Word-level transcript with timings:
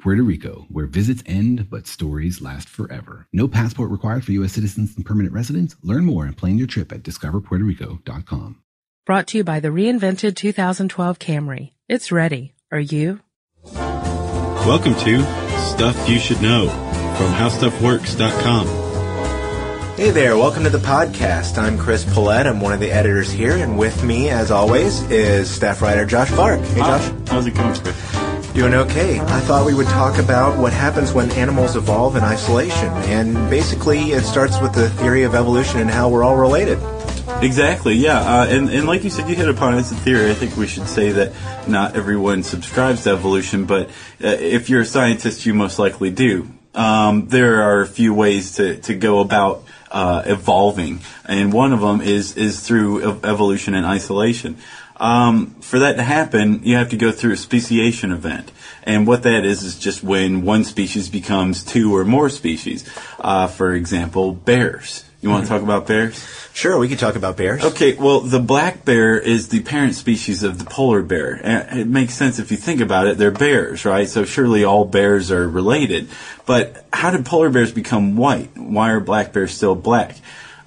Puerto 0.00 0.22
Rico, 0.22 0.66
where 0.70 0.86
visits 0.86 1.22
end 1.26 1.68
but 1.68 1.86
stories 1.86 2.40
last 2.40 2.68
forever. 2.68 3.26
No 3.32 3.48
passport 3.48 3.90
required 3.90 4.24
for 4.24 4.32
U.S. 4.32 4.52
citizens 4.52 4.96
and 4.96 5.04
permanent 5.04 5.34
residents. 5.34 5.76
Learn 5.82 6.04
more 6.04 6.24
and 6.24 6.36
plan 6.36 6.56
your 6.56 6.68
trip 6.68 6.92
at 6.92 7.02
discoverpuertorico.com. 7.02 8.62
Brought 9.04 9.26
to 9.28 9.38
you 9.38 9.44
by 9.44 9.60
the 9.60 9.68
reinvented 9.68 10.36
2012 10.36 11.18
Camry. 11.18 11.72
It's 11.88 12.12
ready. 12.12 12.54
Are 12.70 12.78
you? 12.78 13.20
Welcome 13.72 14.94
to 14.96 15.22
Stuff 15.74 16.08
You 16.08 16.18
Should 16.18 16.42
Know 16.42 16.68
from 17.16 17.32
HowStuffWorks.com. 17.32 18.66
Hey 19.96 20.10
there, 20.10 20.36
welcome 20.36 20.62
to 20.62 20.70
the 20.70 20.78
podcast. 20.78 21.58
I'm 21.58 21.76
Chris 21.76 22.04
Pollette. 22.04 22.46
I'm 22.46 22.60
one 22.60 22.72
of 22.72 22.78
the 22.78 22.92
editors 22.92 23.32
here, 23.32 23.56
and 23.56 23.76
with 23.76 24.04
me, 24.04 24.28
as 24.28 24.52
always, 24.52 25.02
is 25.10 25.50
staff 25.50 25.82
writer 25.82 26.06
Josh 26.06 26.30
Clark. 26.30 26.60
Hey, 26.60 26.76
Josh. 26.80 27.12
How's 27.28 27.46
it 27.46 27.54
going, 27.56 27.74
Chris? 27.74 28.17
Doing 28.58 28.74
okay. 28.74 29.20
I 29.20 29.38
thought 29.38 29.64
we 29.64 29.72
would 29.72 29.86
talk 29.86 30.18
about 30.18 30.58
what 30.58 30.72
happens 30.72 31.12
when 31.12 31.30
animals 31.30 31.76
evolve 31.76 32.16
in 32.16 32.24
isolation. 32.24 32.88
And 33.06 33.48
basically, 33.48 34.10
it 34.10 34.24
starts 34.24 34.60
with 34.60 34.72
the 34.72 34.90
theory 34.90 35.22
of 35.22 35.36
evolution 35.36 35.78
and 35.78 35.88
how 35.88 36.08
we're 36.08 36.24
all 36.24 36.34
related. 36.34 36.80
Exactly, 37.40 37.94
yeah. 37.94 38.18
Uh, 38.18 38.46
and, 38.48 38.68
and 38.68 38.88
like 38.88 39.04
you 39.04 39.10
said, 39.10 39.28
you 39.28 39.36
hit 39.36 39.48
upon 39.48 39.74
it. 39.74 39.78
It's 39.78 39.92
a 39.92 39.94
theory. 39.94 40.28
I 40.28 40.34
think 40.34 40.56
we 40.56 40.66
should 40.66 40.88
say 40.88 41.12
that 41.12 41.34
not 41.68 41.94
everyone 41.94 42.42
subscribes 42.42 43.04
to 43.04 43.10
evolution, 43.10 43.64
but 43.64 43.90
uh, 44.24 44.26
if 44.26 44.68
you're 44.68 44.80
a 44.80 44.86
scientist, 44.86 45.46
you 45.46 45.54
most 45.54 45.78
likely 45.78 46.10
do. 46.10 46.48
Um, 46.74 47.28
there 47.28 47.62
are 47.62 47.82
a 47.82 47.86
few 47.86 48.12
ways 48.12 48.56
to, 48.56 48.80
to 48.80 48.94
go 48.96 49.20
about 49.20 49.62
uh, 49.92 50.24
evolving, 50.26 50.98
and 51.24 51.52
one 51.52 51.72
of 51.72 51.80
them 51.80 52.00
is, 52.00 52.36
is 52.36 52.58
through 52.58 53.08
ev- 53.08 53.24
evolution 53.24 53.74
and 53.74 53.86
isolation. 53.86 54.56
Um, 55.00 55.54
for 55.60 55.78
that 55.78 55.96
to 55.96 56.02
happen, 56.02 56.62
you 56.64 56.76
have 56.76 56.90
to 56.90 56.96
go 56.96 57.12
through 57.12 57.32
a 57.32 57.36
speciation 57.36 58.10
event. 58.12 58.50
And 58.82 59.06
what 59.06 59.22
that 59.22 59.44
is 59.44 59.62
is 59.62 59.78
just 59.78 60.02
when 60.02 60.42
one 60.42 60.64
species 60.64 61.08
becomes 61.08 61.64
two 61.64 61.94
or 61.94 62.04
more 62.04 62.28
species. 62.28 62.88
Uh, 63.18 63.46
for 63.46 63.72
example, 63.74 64.32
bears. 64.32 65.04
You 65.20 65.30
want 65.30 65.44
to 65.44 65.48
talk 65.48 65.62
about 65.62 65.88
bears? 65.88 66.24
Sure, 66.54 66.78
we 66.78 66.88
could 66.88 67.00
talk 67.00 67.16
about 67.16 67.36
bears. 67.36 67.64
Okay, 67.64 67.94
well, 67.94 68.20
the 68.20 68.38
black 68.38 68.84
bear 68.84 69.18
is 69.18 69.48
the 69.48 69.60
parent 69.62 69.96
species 69.96 70.44
of 70.44 70.60
the 70.60 70.64
polar 70.64 71.02
bear. 71.02 71.40
And 71.42 71.80
it 71.80 71.88
makes 71.88 72.14
sense 72.14 72.38
if 72.38 72.52
you 72.52 72.56
think 72.56 72.80
about 72.80 73.08
it. 73.08 73.18
They're 73.18 73.32
bears, 73.32 73.84
right? 73.84 74.08
So 74.08 74.24
surely 74.24 74.62
all 74.62 74.84
bears 74.84 75.32
are 75.32 75.48
related. 75.48 76.08
But 76.46 76.86
how 76.92 77.10
did 77.10 77.26
polar 77.26 77.50
bears 77.50 77.72
become 77.72 78.16
white? 78.16 78.56
Why 78.56 78.90
are 78.90 79.00
black 79.00 79.32
bears 79.32 79.52
still 79.52 79.74
black? 79.74 80.16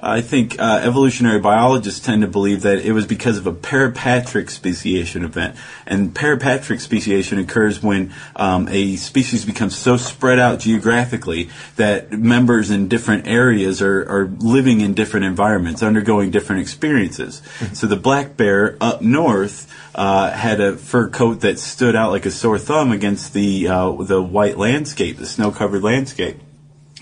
I 0.04 0.22
think 0.22 0.60
uh, 0.60 0.82
evolutionary 0.84 1.40
biologists 1.40 2.00
tend 2.00 2.24
to 2.24 2.28
believe 2.28 2.64
that 2.64 2.80
it 2.80 2.92
was 2.92 3.06
because 3.06 3.38
of 3.38 3.46
a 3.46 3.52
parapatric 3.52 4.50
speciation 4.50 5.24
event. 5.24 5.56
And 5.86 6.14
parapatric 6.14 6.80
speciation 6.80 7.38
occurs 7.38 7.84
when 7.84 8.12
um, 8.36 8.68
a 8.70 8.96
species 8.96 9.46
becomes 9.46 9.78
so 9.78 9.98
spread 9.98 10.40
out 10.40 10.60
geographically 10.60 11.50
that 11.76 12.12
members 12.12 12.72
in 12.72 12.88
different 12.88 13.28
areas 13.28 13.82
are, 13.82 14.02
are 14.10 14.26
living 14.40 14.82
in 14.82 14.96
different 14.96 15.28
environments, 15.28 15.84
undergoing 15.84 16.32
different 16.32 16.62
experiences. 16.62 17.44
So 17.74 17.86
the 17.86 17.96
black 17.96 18.36
bear 18.36 18.78
up 18.82 19.02
north 19.02 19.72
uh, 19.94 20.32
had 20.32 20.60
a 20.60 20.78
fur 20.78 21.10
coat 21.10 21.42
that 21.42 21.60
stood 21.60 21.96
out 21.96 22.12
like 22.12 22.26
a 22.26 22.32
sore 22.32 22.58
thumb 22.58 22.92
against 22.92 23.34
the 23.34 23.68
uh, 23.68 23.92
the 24.04 24.22
white 24.22 24.58
landscape, 24.58 25.18
the 25.18 25.26
snow-covered 25.26 25.84
landscape. 25.84 26.40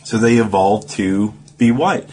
So 0.03 0.17
they 0.17 0.38
evolved 0.38 0.89
to 0.91 1.33
be 1.57 1.71
white. 1.71 2.09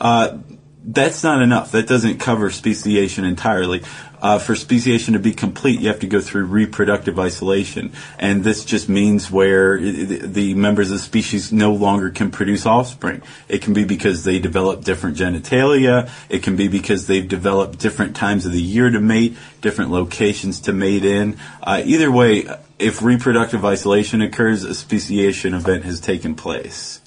Uh, 0.00 0.38
that's 0.84 1.22
not 1.22 1.42
enough. 1.42 1.72
That 1.72 1.86
doesn't 1.86 2.18
cover 2.18 2.50
speciation 2.50 3.24
entirely. 3.24 3.82
Uh, 4.20 4.38
for 4.38 4.56
speciation 4.56 5.12
to 5.14 5.20
be 5.20 5.32
complete, 5.32 5.80
you 5.80 5.88
have 5.88 6.00
to 6.00 6.06
go 6.06 6.20
through 6.20 6.44
reproductive 6.44 7.20
isolation, 7.20 7.92
and 8.18 8.42
this 8.42 8.64
just 8.64 8.88
means 8.88 9.30
where 9.30 9.78
the 9.78 10.54
members 10.54 10.90
of 10.90 10.96
the 10.96 11.02
species 11.02 11.52
no 11.52 11.72
longer 11.72 12.10
can 12.10 12.28
produce 12.30 12.66
offspring. 12.66 13.22
It 13.48 13.62
can 13.62 13.74
be 13.74 13.84
because 13.84 14.24
they 14.24 14.40
develop 14.40 14.82
different 14.82 15.16
genitalia. 15.16 16.10
It 16.28 16.42
can 16.42 16.56
be 16.56 16.66
because 16.66 17.06
they've 17.06 17.28
developed 17.28 17.78
different 17.78 18.16
times 18.16 18.44
of 18.44 18.50
the 18.50 18.60
year 18.60 18.90
to 18.90 18.98
mate, 18.98 19.36
different 19.60 19.92
locations 19.92 20.60
to 20.62 20.72
mate 20.72 21.04
in. 21.04 21.38
Uh, 21.62 21.82
either 21.84 22.10
way, 22.10 22.48
if 22.80 23.02
reproductive 23.02 23.64
isolation 23.64 24.20
occurs, 24.20 24.64
a 24.64 24.74
speciation 24.74 25.54
event 25.54 25.84
has 25.84 26.00
taken 26.00 26.34
place. 26.34 27.00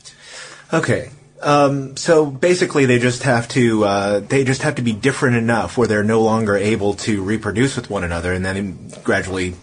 Okay. 0.72 1.12
Um, 1.41 1.97
so 1.97 2.25
basically, 2.25 2.85
they 2.85 3.00
just 3.00 3.24
have 3.24 3.47
to 3.50 3.84
uh, 3.85 4.19
they 4.19 4.44
just 4.44 4.62
have 4.62 4.75
to 4.75 4.81
be 4.81 4.94
different 4.94 5.38
enough 5.38 5.78
where 5.78 5.88
they're 5.88 6.03
no 6.03 6.22
longer 6.22 6.56
able 6.56 6.94
to 6.96 7.24
reproduce 7.24 7.75
with 7.75 7.90
one 7.90 8.03
another, 8.03 8.34
and 8.34 8.46
then 8.46 8.91
gradually, 9.03 9.56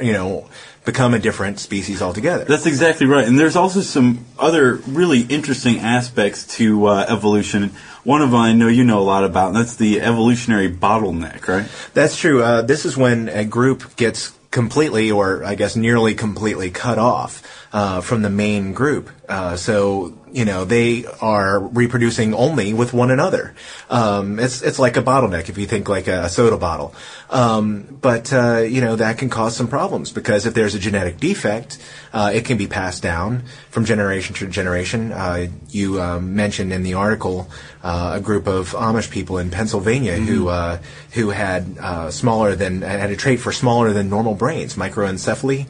you 0.00 0.12
know, 0.12 0.48
become 0.84 1.12
a 1.12 1.18
different 1.18 1.58
species 1.58 2.00
altogether. 2.00 2.44
That's 2.44 2.64
exactly 2.64 3.06
right. 3.06 3.26
And 3.26 3.38
there's 3.38 3.56
also 3.56 3.80
some 3.80 4.24
other 4.38 4.76
really 4.86 5.20
interesting 5.20 5.80
aspects 5.80 6.46
to 6.56 6.86
uh, 6.86 7.06
evolution. 7.08 7.70
One 8.04 8.22
of 8.22 8.30
them 8.30 8.40
I 8.40 8.52
know 8.52 8.68
you 8.68 8.84
know 8.84 9.00
a 9.00 9.02
lot 9.02 9.24
about, 9.24 9.48
and 9.48 9.56
that's 9.56 9.76
the 9.76 10.00
evolutionary 10.00 10.70
bottleneck, 10.70 11.48
right? 11.48 11.68
That's 11.92 12.16
true. 12.16 12.42
Uh, 12.42 12.62
this 12.62 12.86
is 12.86 12.96
when 12.96 13.28
a 13.28 13.44
group 13.44 13.96
gets 13.96 14.32
completely, 14.52 15.10
or 15.10 15.44
I 15.44 15.56
guess 15.56 15.76
nearly 15.76 16.14
completely, 16.14 16.70
cut 16.70 16.98
off 16.98 17.42
uh, 17.76 18.00
from 18.00 18.22
the 18.22 18.30
main 18.30 18.72
group. 18.72 19.10
Uh, 19.28 19.54
so 19.54 20.16
you 20.32 20.44
know 20.44 20.64
they 20.64 21.04
are 21.20 21.60
reproducing 21.60 22.32
only 22.32 22.72
with 22.72 22.94
one 22.94 23.10
another. 23.10 23.54
Um, 23.90 24.38
it's 24.38 24.62
it's 24.62 24.78
like 24.78 24.96
a 24.96 25.02
bottleneck 25.02 25.50
if 25.50 25.58
you 25.58 25.66
think 25.66 25.86
like 25.88 26.06
a, 26.06 26.28
soda 26.30 26.56
bottle. 26.56 26.94
Um, 27.28 27.98
but 28.00 28.32
uh, 28.32 28.60
you 28.60 28.80
know 28.80 28.96
that 28.96 29.18
can 29.18 29.28
cause 29.28 29.54
some 29.54 29.68
problems 29.68 30.10
because 30.10 30.46
if 30.46 30.54
there's 30.54 30.74
a 30.74 30.78
genetic 30.78 31.18
defect, 31.18 31.78
uh, 32.14 32.30
it 32.32 32.46
can 32.46 32.56
be 32.56 32.66
passed 32.66 33.02
down 33.02 33.42
from 33.68 33.84
generation 33.84 34.34
to 34.36 34.46
generation. 34.46 35.12
Uh, 35.12 35.48
you 35.68 36.00
um, 36.00 36.34
mentioned 36.34 36.72
in 36.72 36.82
the 36.82 36.94
article 36.94 37.50
uh, 37.82 38.12
a 38.16 38.20
group 38.20 38.46
of 38.46 38.72
Amish 38.72 39.10
people 39.10 39.38
in 39.38 39.50
Pennsylvania 39.50 40.16
who 40.16 40.48
uh, 40.48 40.78
who 41.12 41.30
had 41.30 41.76
uh, 41.78 42.10
smaller 42.10 42.54
than 42.54 42.82
had 42.82 43.10
a 43.10 43.16
trait 43.16 43.40
for 43.40 43.52
smaller 43.52 43.92
than 43.92 44.08
normal 44.08 44.34
brains, 44.34 44.74
microencephaly, 44.74 45.66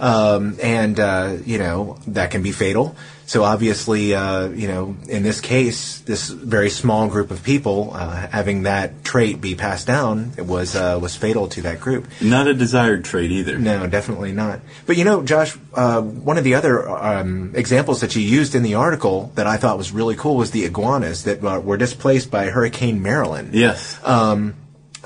um, 0.00 0.56
and 0.62 1.00
uh, 1.00 1.36
you 1.46 1.58
know 1.58 1.98
that 2.08 2.30
can 2.30 2.42
be 2.42 2.52
fatal. 2.52 2.96
So 3.26 3.42
obviously, 3.42 4.14
uh, 4.14 4.48
you 4.50 4.68
know, 4.68 4.96
in 5.08 5.24
this 5.24 5.40
case, 5.40 5.98
this 6.00 6.28
very 6.28 6.70
small 6.70 7.08
group 7.08 7.32
of 7.32 7.42
people 7.42 7.90
uh, 7.92 8.28
having 8.28 8.62
that 8.62 9.02
trait 9.02 9.40
be 9.40 9.56
passed 9.56 9.86
down 9.86 10.32
it 10.36 10.46
was 10.46 10.76
uh, 10.76 10.98
was 11.00 11.16
fatal 11.16 11.48
to 11.48 11.62
that 11.62 11.80
group. 11.80 12.06
Not 12.20 12.46
a 12.46 12.54
desired 12.54 13.04
trait 13.04 13.32
either. 13.32 13.58
No, 13.58 13.86
definitely 13.88 14.32
not. 14.32 14.60
But 14.86 14.96
you 14.96 15.04
know, 15.04 15.22
Josh, 15.22 15.56
uh, 15.74 16.02
one 16.02 16.38
of 16.38 16.44
the 16.44 16.54
other 16.54 16.88
um, 16.88 17.52
examples 17.54 18.00
that 18.00 18.14
you 18.14 18.22
used 18.22 18.54
in 18.54 18.62
the 18.62 18.74
article 18.74 19.32
that 19.34 19.46
I 19.46 19.56
thought 19.56 19.76
was 19.76 19.90
really 19.90 20.14
cool 20.14 20.36
was 20.36 20.52
the 20.52 20.64
iguanas 20.64 21.24
that 21.24 21.44
uh, 21.44 21.60
were 21.60 21.76
displaced 21.76 22.30
by 22.30 22.46
Hurricane 22.46 23.02
Marilyn. 23.02 23.50
Yes. 23.52 23.98
Um, 24.04 24.54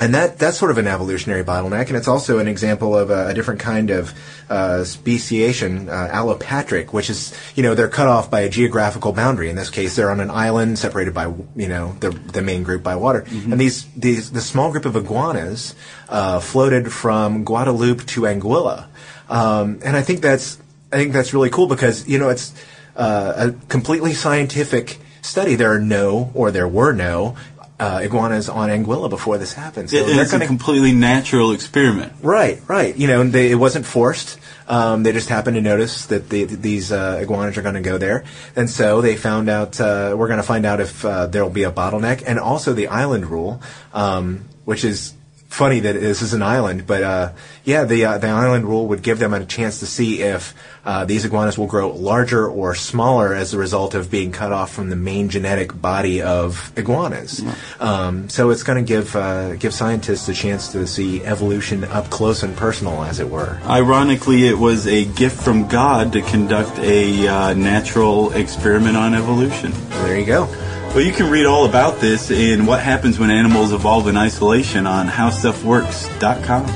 and 0.00 0.14
that 0.14 0.38
that's 0.38 0.56
sort 0.56 0.70
of 0.70 0.79
an 0.79 0.87
evolutionary 0.87 1.44
bottleneck, 1.44 1.88
and 1.88 1.97
it's 1.97 2.08
also 2.08 2.38
an 2.38 2.49
example 2.49 2.97
of 2.97 3.11
a, 3.11 3.29
a 3.29 3.35
different 3.35 3.61
kind 3.61 3.91
of 3.91 4.14
uh, 4.49 4.82
speciation, 4.82 5.91
uh, 5.91 6.08
allopatric, 6.11 6.94
which 6.94 7.11
is 7.11 7.38
you 7.55 7.62
know 7.62 7.75
they're 7.75 7.88
cut 7.88 8.08
off 8.08 8.31
by 8.31 8.41
a 8.41 8.49
geographical 8.49 9.12
boundary. 9.12 9.50
In 9.50 9.56
this 9.56 9.69
case, 9.69 9.94
they're 9.94 10.11
on 10.11 10.20
an 10.20 10.31
island 10.31 10.79
separated 10.79 11.12
by 11.12 11.26
you 11.55 11.69
know 11.69 11.94
the 12.00 12.11
the 12.11 12.41
main 12.41 12.62
group 12.62 12.82
by 12.82 12.97
water. 12.97 13.26
And 13.31 13.61
these 13.61 13.85
these 13.93 14.32
the 14.32 14.41
small 14.41 14.73
group 14.73 14.87
of 14.87 14.97
iguanas 14.97 15.75
uh, 16.08 16.41
floated 16.41 16.91
from 16.91 17.44
Guadeloupe 17.44 18.06
to 18.06 18.23
Anguilla, 18.23 18.87
um, 19.29 19.81
and 19.85 19.96
I 19.96 20.03
think 20.03 20.23
that's 20.23 20.58
I 20.91 20.96
think 20.96 21.12
that's 21.12 21.35
really 21.35 21.50
cool 21.50 21.67
because 21.67 22.08
you 22.08 22.19
know 22.19 22.31
it's 22.31 22.55
uh, 22.96 23.35
a 23.37 23.67
completely 23.69 24.14
scientific 24.14 24.99
study. 25.20 25.56
There 25.56 25.73
are 25.73 25.79
no, 25.79 26.31
or 26.32 26.50
there 26.50 26.67
were 26.67 26.94
no, 26.94 27.37
uh, 27.81 28.00
iguanas 28.03 28.49
on 28.49 28.69
Anguilla 28.69 29.09
before 29.09 29.38
this 29.38 29.55
happened. 29.55 29.91
So 29.91 29.97
it, 29.97 30.17
it's 30.17 30.32
gonna, 30.32 30.44
a 30.44 30.47
completely 30.47 30.93
natural 30.93 31.53
experiment. 31.53 32.12
Right, 32.23 32.61
right. 32.69 32.94
You 32.94 33.06
know, 33.09 33.25
they, 33.25 33.50
it 33.50 33.55
wasn't 33.55 33.87
forced. 33.87 34.38
Um, 34.69 35.03
they 35.03 35.12
just 35.12 35.31
happened 35.31 35.56
to 35.56 35.62
notice 35.62 36.06
that 36.06 36.29
the, 36.29 36.44
these 36.44 36.93
uh, 36.93 37.19
iguanas 37.23 37.56
are 37.56 37.62
going 37.62 37.75
to 37.75 37.81
go 37.81 37.99
there, 37.99 38.25
and 38.55 38.71
so 38.71 39.00
they 39.00 39.17
found 39.17 39.49
out. 39.49 39.81
Uh, 39.81 40.15
we're 40.17 40.29
going 40.29 40.38
to 40.38 40.47
find 40.47 40.65
out 40.65 40.81
if 40.81 41.05
uh, 41.05 41.27
there 41.27 41.43
will 41.43 41.50
be 41.50 41.65
a 41.65 41.73
bottleneck, 41.73 42.23
and 42.25 42.38
also 42.38 42.73
the 42.73 42.87
island 42.87 43.27
rule, 43.27 43.61
um, 43.93 44.44
which 44.65 44.85
is 44.85 45.15
funny 45.50 45.81
that 45.81 45.94
this 45.94 46.23
is 46.23 46.32
an 46.32 46.43
island, 46.43 46.87
but 46.87 47.02
uh, 47.02 47.32
yeah, 47.64 47.85
the 47.85 48.05
uh, 48.05 48.19
the 48.19 48.29
island 48.29 48.64
rule 48.64 48.87
would 48.87 49.02
give 49.02 49.19
them 49.19 49.35
a 49.35 49.44
chance 49.44 49.81
to 49.81 49.87
see 49.87 50.23
if 50.23 50.55
uh, 50.85 51.05
these 51.05 51.25
iguanas 51.25 51.58
will 51.58 51.67
grow 51.67 51.91
larger 51.91 52.49
or 52.49 52.75
smaller 52.75 53.35
as 53.35 53.52
a 53.52 53.58
result 53.58 53.94
of 53.94 54.11
being 54.11 54.32
cut 54.32 54.52
off 54.52 54.73
from 54.73 54.88
the 54.88 54.97
main 54.97 55.29
genetic 55.29 55.79
body 55.79 56.23
of 56.23 56.73
iguanas. 56.76 57.43
Um, 57.81 58.29
so 58.31 58.50
it's 58.50 58.62
going 58.62 58.82
to 58.82 58.88
give 58.88 59.14
uh, 59.17 59.56
give 59.56 59.75
scientists 59.75 60.29
a 60.29 60.35
chance 60.35 60.73
to 60.73 60.87
see 60.87 61.23
evolution 61.25 61.85
up 61.85 62.08
close 62.11 62.43
and 62.43 62.56
personal, 62.56 63.03
as 63.03 63.19
it 63.19 63.29
were. 63.29 63.61
Ironically, 63.64 64.46
it 64.46 64.56
was 64.56 64.87
a 64.87 65.05
gift 65.05 65.43
from 65.43 65.69
God 65.69 66.12
to 66.12 66.23
conduct 66.23 66.79
a 66.79 67.26
uh, 67.26 67.55
natural 67.55 68.32
experiment 68.32 68.96
on 68.96 69.14
evolution. 69.14 69.73
There 69.91 70.19
you 70.19 70.26
go. 70.26 70.49
Well, 70.91 71.03
you 71.03 71.13
can 71.13 71.31
read 71.31 71.47
all 71.47 71.67
about 71.67 72.01
this 72.01 72.33
in 72.33 72.67
What 72.67 72.81
Happens 72.81 73.17
When 73.17 73.31
Animals 73.31 73.73
Evolve 73.73 74.09
in 74.09 74.17
Isolation 74.17 74.89
on 74.89 75.07
HowStuffWorks.com. 75.07 76.67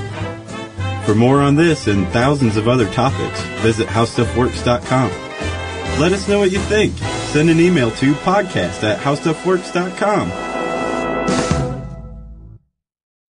For 1.04 1.16
more 1.16 1.40
on 1.40 1.56
this 1.56 1.88
and 1.88 2.06
thousands 2.08 2.56
of 2.56 2.68
other 2.68 2.88
topics, 2.92 3.42
visit 3.60 3.88
HowStuffWorks.com. 3.88 5.10
Let 6.00 6.12
us 6.12 6.28
know 6.28 6.38
what 6.38 6.52
you 6.52 6.60
think. 6.60 6.96
Send 7.32 7.50
an 7.50 7.58
email 7.58 7.90
to 7.90 8.14
podcast 8.14 8.84
at 8.84 9.00
HowStuffWorks.com. 9.00 10.30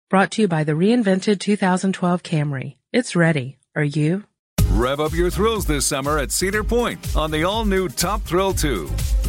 Brought 0.09 0.31
to 0.31 0.43
you 0.43 0.49
by 0.49 0.63
the 0.63 0.73
reinvented 0.73 1.41
2012 1.41 2.23
Camry. 2.23 2.77
It's 2.93 3.17
ready. 3.17 3.59
Are 3.75 3.83
you? 3.83 4.23
Rev 4.71 5.01
up 5.01 5.13
your 5.13 5.29
thrills 5.29 5.67
this 5.67 5.87
summer 5.87 6.19
at 6.19 6.31
Cedar 6.31 6.63
Point 6.63 7.17
on 7.17 7.33
the 7.33 7.43
all 7.43 7.65
new 7.65 7.89
Top 7.89 8.23
Thrill 8.23 8.53
2. 8.55 8.89